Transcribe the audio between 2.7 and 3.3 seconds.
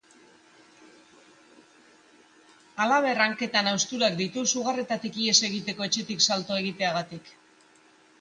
Halaber,